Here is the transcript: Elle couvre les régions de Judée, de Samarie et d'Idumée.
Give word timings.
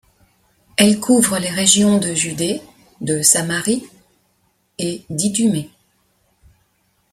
Elle 0.77 0.99
couvre 0.99 1.37
les 1.37 1.51
régions 1.51 1.99
de 1.99 2.15
Judée, 2.15 2.59
de 3.01 3.21
Samarie 3.21 3.85
et 4.79 5.05
d'Idumée. 5.11 5.69